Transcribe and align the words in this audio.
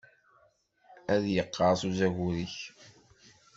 Ad 1.13 1.23
yeqqerṣ 1.35 1.79
uzagur-ik. 1.89 2.55